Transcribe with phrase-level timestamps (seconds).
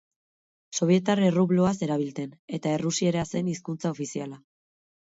[0.77, 4.43] Sobietar errubloa zerabilten, eta errusiera zen hizkuntza ofiziala.